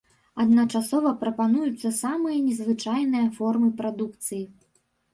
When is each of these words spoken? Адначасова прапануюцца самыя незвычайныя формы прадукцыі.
Адначасова 0.43 1.11
прапануюцца 1.23 1.93
самыя 2.01 2.37
незвычайныя 2.49 3.31
формы 3.39 3.73
прадукцыі. 3.83 4.45